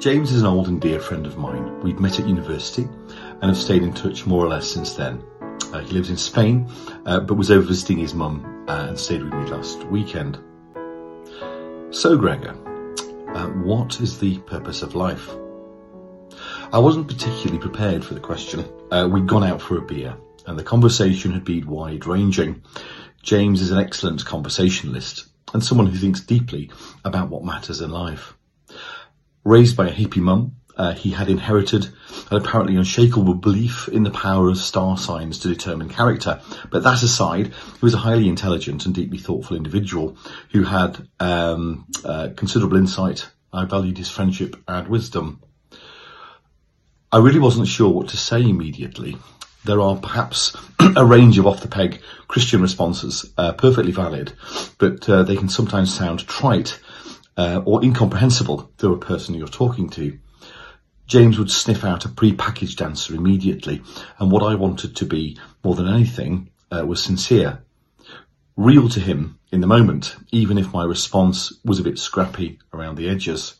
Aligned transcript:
James 0.00 0.32
is 0.32 0.40
an 0.40 0.46
old 0.46 0.66
and 0.66 0.80
dear 0.80 0.98
friend 0.98 1.26
of 1.26 1.36
mine. 1.36 1.78
We'd 1.80 2.00
met 2.00 2.18
at 2.18 2.26
university 2.26 2.84
and 3.10 3.42
have 3.42 3.56
stayed 3.58 3.82
in 3.82 3.92
touch 3.92 4.24
more 4.24 4.42
or 4.42 4.48
less 4.48 4.66
since 4.66 4.94
then. 4.94 5.22
Uh, 5.74 5.80
he 5.80 5.92
lives 5.92 6.08
in 6.08 6.16
Spain, 6.16 6.70
uh, 7.04 7.20
but 7.20 7.34
was 7.34 7.50
over 7.50 7.66
visiting 7.66 7.98
his 7.98 8.14
mum 8.14 8.64
uh, 8.66 8.86
and 8.88 8.98
stayed 8.98 9.22
with 9.22 9.34
me 9.34 9.44
last 9.50 9.84
weekend. 9.88 10.38
So, 11.90 12.16
Gregor, 12.16 12.56
uh, 13.34 13.48
what 13.48 14.00
is 14.00 14.18
the 14.18 14.38
purpose 14.38 14.80
of 14.80 14.94
life? 14.94 15.28
I 16.72 16.78
wasn't 16.78 17.06
particularly 17.06 17.58
prepared 17.58 18.02
for 18.02 18.14
the 18.14 18.20
question. 18.20 18.64
Uh, 18.90 19.06
we'd 19.12 19.26
gone 19.26 19.44
out 19.44 19.60
for 19.60 19.76
a 19.76 19.82
beer, 19.82 20.16
and 20.46 20.58
the 20.58 20.64
conversation 20.64 21.30
had 21.30 21.44
been 21.44 21.68
wide 21.68 22.06
ranging. 22.06 22.62
James 23.22 23.60
is 23.60 23.70
an 23.70 23.78
excellent 23.78 24.24
conversationalist 24.24 25.26
and 25.52 25.62
someone 25.62 25.88
who 25.88 25.98
thinks 25.98 26.20
deeply 26.20 26.70
about 27.04 27.28
what 27.28 27.44
matters 27.44 27.82
in 27.82 27.90
life. 27.90 28.34
Raised 29.44 29.76
by 29.76 29.88
a 29.88 29.92
hippie 29.92 30.18
mum, 30.18 30.56
uh, 30.76 30.92
he 30.92 31.10
had 31.10 31.28
inherited 31.28 31.86
an 32.30 32.36
apparently 32.36 32.76
unshakable 32.76 33.34
belief 33.34 33.88
in 33.88 34.02
the 34.02 34.10
power 34.10 34.48
of 34.48 34.56
star 34.56 34.96
signs 34.96 35.38
to 35.38 35.48
determine 35.48 35.88
character. 35.88 36.40
But 36.70 36.82
that 36.84 37.02
aside, 37.02 37.48
he 37.48 37.82
was 37.82 37.94
a 37.94 37.98
highly 37.98 38.28
intelligent 38.28 38.86
and 38.86 38.94
deeply 38.94 39.18
thoughtful 39.18 39.56
individual 39.56 40.16
who 40.52 40.62
had 40.62 41.06
um, 41.18 41.86
uh, 42.04 42.28
considerable 42.36 42.76
insight. 42.76 43.28
I 43.52 43.64
valued 43.64 43.98
his 43.98 44.08
friendship 44.08 44.56
and 44.68 44.88
wisdom. 44.88 45.42
I 47.12 47.18
really 47.18 47.40
wasn't 47.40 47.68
sure 47.68 47.90
what 47.90 48.08
to 48.08 48.16
say 48.16 48.42
immediately. 48.42 49.16
There 49.64 49.80
are 49.80 49.96
perhaps 49.96 50.56
a 50.96 51.04
range 51.04 51.38
of 51.38 51.46
off 51.46 51.60
the 51.60 51.68
peg 51.68 52.00
Christian 52.28 52.62
responses, 52.62 53.30
uh, 53.36 53.52
perfectly 53.52 53.92
valid, 53.92 54.32
but 54.78 55.08
uh, 55.08 55.24
they 55.24 55.36
can 55.36 55.48
sometimes 55.48 55.94
sound 55.94 56.26
trite 56.26 56.78
uh, 57.40 57.62
or 57.64 57.82
incomprehensible 57.82 58.70
to 58.76 58.92
a 58.92 58.98
person 58.98 59.34
you're 59.34 59.48
talking 59.48 59.88
to. 59.88 60.18
James 61.06 61.38
would 61.38 61.50
sniff 61.50 61.84
out 61.84 62.04
a 62.04 62.08
pre-packaged 62.10 62.82
answer 62.82 63.14
immediately, 63.14 63.80
and 64.18 64.30
what 64.30 64.42
I 64.42 64.56
wanted 64.56 64.94
to 64.96 65.06
be 65.06 65.38
more 65.64 65.74
than 65.74 65.88
anything 65.88 66.50
uh, 66.70 66.84
was 66.84 67.02
sincere, 67.02 67.62
real 68.56 68.90
to 68.90 69.00
him 69.00 69.38
in 69.50 69.62
the 69.62 69.66
moment, 69.66 70.16
even 70.30 70.58
if 70.58 70.74
my 70.74 70.84
response 70.84 71.58
was 71.64 71.80
a 71.80 71.82
bit 71.82 71.98
scrappy 71.98 72.58
around 72.74 72.96
the 72.96 73.08
edges. 73.08 73.54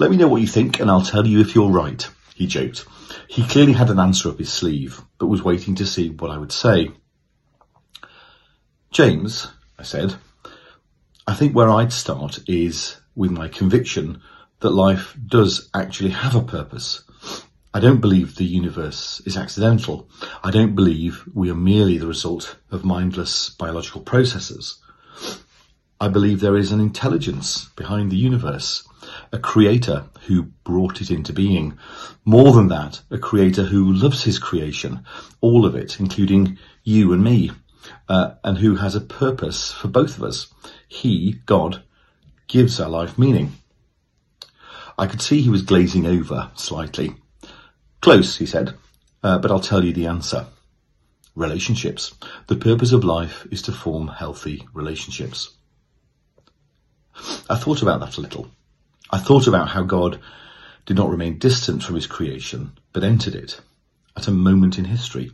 Let 0.00 0.10
me 0.10 0.16
know 0.16 0.26
what 0.26 0.40
you 0.40 0.48
think, 0.48 0.80
and 0.80 0.90
I'll 0.90 1.02
tell 1.02 1.26
you 1.26 1.40
if 1.40 1.54
you're 1.54 1.70
right, 1.70 2.08
he 2.34 2.48
joked. 2.48 2.86
He 3.28 3.46
clearly 3.46 3.72
had 3.72 3.90
an 3.90 4.00
answer 4.00 4.30
up 4.30 4.38
his 4.40 4.52
sleeve, 4.52 5.00
but 5.18 5.28
was 5.28 5.44
waiting 5.44 5.76
to 5.76 5.86
see 5.86 6.10
what 6.10 6.32
I 6.32 6.38
would 6.38 6.52
say. 6.52 6.90
James, 8.90 9.46
I 9.78 9.84
said, 9.84 10.16
I 11.28 11.34
think 11.34 11.56
where 11.56 11.68
I'd 11.68 11.92
start 11.92 12.38
is 12.48 12.98
with 13.16 13.32
my 13.32 13.48
conviction 13.48 14.22
that 14.60 14.70
life 14.70 15.16
does 15.26 15.68
actually 15.74 16.10
have 16.10 16.36
a 16.36 16.40
purpose. 16.40 17.02
I 17.74 17.80
don't 17.80 18.00
believe 18.00 18.36
the 18.36 18.44
universe 18.44 19.20
is 19.26 19.36
accidental. 19.36 20.08
I 20.44 20.52
don't 20.52 20.76
believe 20.76 21.24
we 21.34 21.50
are 21.50 21.56
merely 21.56 21.98
the 21.98 22.06
result 22.06 22.56
of 22.70 22.84
mindless 22.84 23.50
biological 23.50 24.02
processes. 24.02 24.78
I 26.00 26.06
believe 26.06 26.38
there 26.38 26.56
is 26.56 26.70
an 26.70 26.80
intelligence 26.80 27.70
behind 27.74 28.12
the 28.12 28.16
universe, 28.16 28.86
a 29.32 29.38
creator 29.40 30.04
who 30.28 30.44
brought 30.62 31.00
it 31.00 31.10
into 31.10 31.32
being. 31.32 31.76
More 32.24 32.52
than 32.52 32.68
that, 32.68 33.00
a 33.10 33.18
creator 33.18 33.64
who 33.64 33.92
loves 33.92 34.22
his 34.22 34.38
creation, 34.38 35.04
all 35.40 35.66
of 35.66 35.74
it, 35.74 35.98
including 35.98 36.58
you 36.84 37.12
and 37.12 37.24
me, 37.24 37.50
uh, 38.08 38.34
and 38.44 38.58
who 38.58 38.76
has 38.76 38.94
a 38.94 39.00
purpose 39.00 39.72
for 39.72 39.88
both 39.88 40.16
of 40.16 40.24
us. 40.24 40.52
He, 40.88 41.40
God, 41.46 41.82
gives 42.48 42.80
our 42.80 42.88
life 42.88 43.18
meaning. 43.18 43.52
I 44.98 45.06
could 45.06 45.20
see 45.20 45.40
he 45.40 45.50
was 45.50 45.62
glazing 45.62 46.06
over 46.06 46.50
slightly. 46.54 47.14
Close, 48.00 48.38
he 48.38 48.46
said, 48.46 48.74
uh, 49.22 49.38
but 49.38 49.50
I'll 49.50 49.60
tell 49.60 49.84
you 49.84 49.92
the 49.92 50.06
answer. 50.06 50.46
Relationships. 51.34 52.14
The 52.46 52.56
purpose 52.56 52.92
of 52.92 53.04
life 53.04 53.46
is 53.50 53.62
to 53.62 53.72
form 53.72 54.08
healthy 54.08 54.66
relationships. 54.72 55.50
I 57.50 57.56
thought 57.56 57.82
about 57.82 58.00
that 58.00 58.16
a 58.16 58.20
little. 58.20 58.48
I 59.10 59.18
thought 59.18 59.46
about 59.46 59.68
how 59.68 59.82
God 59.82 60.20
did 60.86 60.96
not 60.96 61.10
remain 61.10 61.38
distant 61.38 61.82
from 61.82 61.94
his 61.94 62.06
creation, 62.06 62.78
but 62.92 63.04
entered 63.04 63.34
it 63.34 63.60
at 64.16 64.28
a 64.28 64.32
moment 64.32 64.78
in 64.78 64.84
history, 64.84 65.32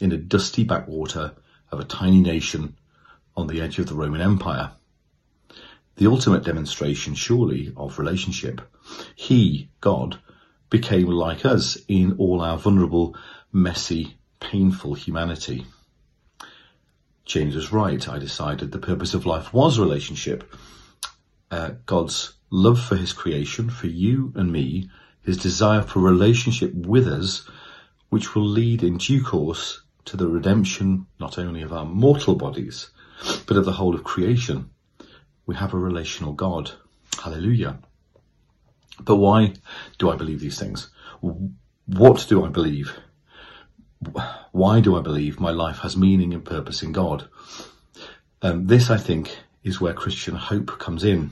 in 0.00 0.12
a 0.12 0.16
dusty 0.16 0.64
backwater 0.64 1.32
of 1.70 1.80
a 1.80 1.84
tiny 1.84 2.20
nation 2.20 2.76
on 3.36 3.46
the 3.46 3.60
edge 3.60 3.78
of 3.78 3.86
the 3.86 3.94
Roman 3.94 4.20
Empire 4.20 4.72
the 6.00 6.06
ultimate 6.06 6.42
demonstration, 6.42 7.14
surely, 7.14 7.74
of 7.76 7.98
relationship. 7.98 8.62
He, 9.14 9.68
God, 9.82 10.18
became 10.70 11.08
like 11.08 11.44
us 11.44 11.76
in 11.88 12.16
all 12.16 12.40
our 12.40 12.56
vulnerable, 12.56 13.14
messy, 13.52 14.16
painful 14.40 14.94
humanity. 14.94 15.66
James 17.26 17.54
was 17.54 17.70
right. 17.70 18.08
I 18.08 18.18
decided 18.18 18.72
the 18.72 18.78
purpose 18.78 19.12
of 19.12 19.26
life 19.26 19.52
was 19.52 19.78
relationship. 19.78 20.50
Uh, 21.50 21.72
God's 21.84 22.32
love 22.48 22.80
for 22.80 22.96
his 22.96 23.12
creation, 23.12 23.68
for 23.68 23.86
you 23.86 24.32
and 24.36 24.50
me, 24.50 24.88
his 25.22 25.36
desire 25.36 25.82
for 25.82 26.00
relationship 26.00 26.72
with 26.72 27.06
us, 27.06 27.46
which 28.08 28.34
will 28.34 28.46
lead 28.46 28.82
in 28.82 28.96
due 28.96 29.22
course 29.22 29.82
to 30.10 30.16
the 30.16 30.26
redemption 30.26 31.06
not 31.20 31.38
only 31.38 31.62
of 31.62 31.72
our 31.72 31.84
mortal 31.84 32.34
bodies, 32.34 32.90
but 33.46 33.56
of 33.56 33.64
the 33.64 33.72
whole 33.72 33.94
of 33.94 34.02
creation 34.02 34.70
we 35.46 35.54
have 35.54 35.72
a 35.72 35.78
relational 35.78 36.32
God. 36.32 36.72
Hallelujah. 37.22 37.78
But 39.00 39.16
why 39.16 39.54
do 39.98 40.10
I 40.10 40.16
believe 40.16 40.40
these 40.40 40.58
things? 40.58 40.90
What 41.20 42.26
do 42.28 42.44
I 42.44 42.48
believe? 42.48 42.98
Why 44.52 44.80
do 44.80 44.96
I 44.96 45.00
believe 45.00 45.38
my 45.38 45.50
life 45.50 45.78
has 45.78 45.96
meaning 45.96 46.34
and 46.34 46.44
purpose 46.44 46.82
in 46.82 46.92
God? 46.92 47.28
Um, 48.42 48.66
this, 48.66 48.90
I 48.90 48.96
think, 48.96 49.38
is 49.62 49.80
where 49.80 49.94
Christian 49.94 50.34
hope 50.34 50.78
comes 50.78 51.04
in. 51.04 51.30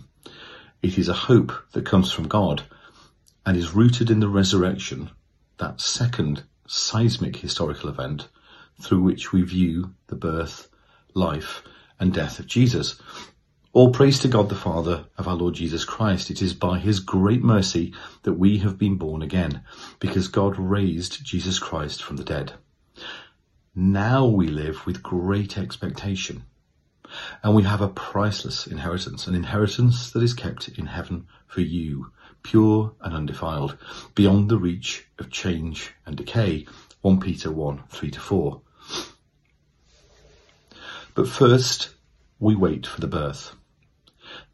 It 0.83 0.99
is 0.99 1.09
a 1.09 1.15
hope 1.15 1.53
that 1.73 1.87
comes 1.87 2.13
from 2.13 2.29
God 2.29 2.63
and 3.45 3.57
is 3.57 3.75
rooted 3.75 4.11
in 4.11 4.21
the 4.21 4.29
resurrection, 4.29 5.11
that 5.59 5.81
second 5.81 6.45
seismic 6.67 7.37
historical 7.37 7.89
event 7.89 8.29
through 8.81 9.03
which 9.03 9.33
we 9.33 9.43
view 9.43 9.95
the 10.07 10.17
birth, 10.17 10.69
life, 11.15 11.63
and 11.99 12.13
death 12.13 12.39
of 12.39 12.47
Jesus. 12.47 13.01
All 13.73 13.93
praise 13.93 14.21
to 14.21 14.29
God 14.29 14.49
the 14.49 14.55
Father 14.55 15.05
of 15.19 15.29
our 15.29 15.35
Lord 15.35 15.55
Jesus 15.55 15.85
Christ. 15.85 16.31
It 16.31 16.41
is 16.41 16.55
by 16.55 16.79
his 16.79 17.01
great 17.01 17.43
mercy 17.43 17.93
that 18.23 18.33
we 18.33 18.59
have 18.59 18.79
been 18.79 18.97
born 18.97 19.23
again, 19.23 19.63
because 20.01 20.29
God 20.29 20.59
raised 20.59 21.25
Jesus 21.25 21.59
Christ 21.59 22.03
from 22.03 22.17
the 22.17 22.25
dead. 22.25 22.55
Now 23.75 24.27
we 24.27 24.49
live 24.49 24.87
with 24.87 25.03
great 25.03 25.59
expectation, 25.59 26.45
and 27.43 27.55
we 27.55 27.63
have 27.65 27.81
a 27.81 27.89
priceless 27.89 28.67
inheritance, 28.67 29.27
an 29.27 29.35
inheritance 29.35 30.11
that 30.13 30.23
is 30.23 30.35
kept 30.35 30.69
in 30.69 30.87
heaven 30.87 31.27
for 31.47 31.61
you, 31.61 32.11
pure 32.43 32.95
and 33.01 33.15
undefiled, 33.15 33.77
beyond 34.15 34.49
the 34.49 34.59
reach 34.59 35.07
of 35.19 35.31
change 35.31 35.93
and 36.07 36.17
decay. 36.17 36.67
1 37.03 37.21
Peter 37.21 37.53
1, 37.53 37.83
3 37.91 38.11
to 38.11 38.21
4. 38.21 38.61
But 41.19 41.27
first, 41.27 41.97
we 42.39 42.55
wait 42.55 42.87
for 42.87 43.01
the 43.01 43.09
birth 43.09 43.57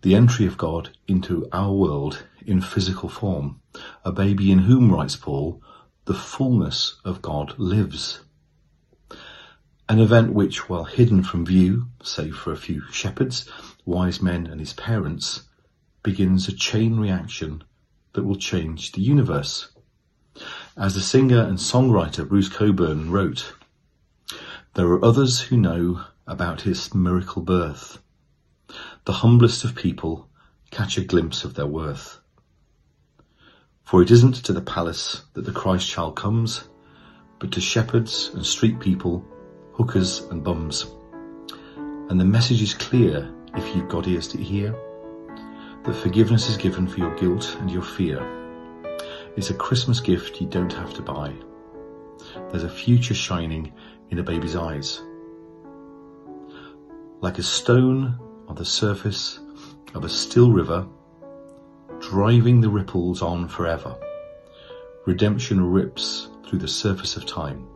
the 0.00 0.14
entry 0.14 0.46
of 0.46 0.56
God 0.56 0.96
into 1.06 1.46
our 1.52 1.70
world 1.70 2.24
in 2.46 2.62
physical 2.62 3.10
form, 3.10 3.60
a 4.02 4.10
baby 4.10 4.50
in 4.50 4.60
whom, 4.60 4.90
writes 4.90 5.14
Paul, 5.14 5.62
the 6.06 6.14
fullness 6.14 6.98
of 7.04 7.20
God 7.20 7.58
lives. 7.58 8.20
An 9.90 9.98
event 9.98 10.32
which, 10.32 10.66
while 10.66 10.84
hidden 10.84 11.22
from 11.22 11.44
view, 11.44 11.88
save 12.02 12.34
for 12.34 12.50
a 12.50 12.56
few 12.56 12.90
shepherds, 12.90 13.46
wise 13.84 14.22
men 14.22 14.46
and 14.46 14.58
his 14.58 14.72
parents, 14.72 15.42
begins 16.02 16.48
a 16.48 16.52
chain 16.52 16.98
reaction 16.98 17.62
that 18.14 18.24
will 18.24 18.36
change 18.36 18.92
the 18.92 19.02
universe. 19.02 19.68
As 20.78 20.94
the 20.94 21.02
singer 21.02 21.42
and 21.42 21.58
songwriter 21.58 22.26
Bruce 22.26 22.48
Cockburn 22.48 23.10
wrote, 23.10 23.52
there 24.72 24.86
are 24.86 25.04
others 25.04 25.42
who 25.42 25.58
know 25.58 26.04
about 26.26 26.62
his 26.62 26.94
miracle 26.94 27.42
birth 27.42 27.98
the 29.04 29.12
humblest 29.12 29.64
of 29.64 29.74
people 29.74 30.28
catch 30.70 30.96
a 30.96 31.04
glimpse 31.04 31.44
of 31.44 31.54
their 31.54 31.66
worth. 31.66 32.20
For 33.82 34.02
it 34.02 34.10
isn't 34.10 34.36
to 34.44 34.52
the 34.52 34.62
palace 34.62 35.22
that 35.34 35.44
the 35.44 35.52
Christ 35.52 35.88
child 35.88 36.16
comes, 36.16 36.64
but 37.38 37.52
to 37.52 37.60
shepherds 37.60 38.30
and 38.32 38.44
street 38.44 38.80
people, 38.80 39.24
hookers 39.72 40.20
and 40.30 40.42
bums. 40.42 40.86
And 41.76 42.18
the 42.18 42.24
message 42.24 42.62
is 42.62 42.72
clear 42.72 43.30
if 43.54 43.76
you've 43.76 43.88
got 43.88 44.08
ears 44.08 44.28
to 44.28 44.38
hear, 44.38 44.72
that 45.84 45.96
forgiveness 45.96 46.48
is 46.48 46.56
given 46.56 46.86
for 46.86 46.98
your 46.98 47.14
guilt 47.16 47.56
and 47.60 47.70
your 47.70 47.82
fear. 47.82 48.22
It's 49.36 49.50
a 49.50 49.54
Christmas 49.54 50.00
gift 50.00 50.40
you 50.40 50.46
don't 50.46 50.72
have 50.72 50.94
to 50.94 51.02
buy. 51.02 51.34
There's 52.50 52.64
a 52.64 52.70
future 52.70 53.14
shining 53.14 53.74
in 54.08 54.18
a 54.18 54.22
baby's 54.22 54.56
eyes. 54.56 55.02
Like 57.24 57.38
a 57.38 57.42
stone 57.42 58.20
on 58.48 58.54
the 58.54 58.66
surface 58.66 59.40
of 59.94 60.04
a 60.04 60.10
still 60.10 60.52
river, 60.52 60.86
driving 61.98 62.60
the 62.60 62.68
ripples 62.68 63.22
on 63.22 63.48
forever. 63.48 63.96
Redemption 65.06 65.72
rips 65.72 66.28
through 66.46 66.58
the 66.58 66.68
surface 66.68 67.16
of 67.16 67.24
time 67.24 67.66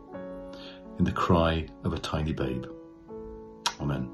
in 0.99 1.03
the 1.03 1.11
cry 1.11 1.67
of 1.83 1.93
a 1.93 1.97
tiny 1.97 2.31
babe. 2.31 2.65
Amen. 3.81 4.11